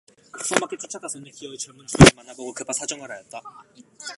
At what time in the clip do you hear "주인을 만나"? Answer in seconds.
1.85-2.33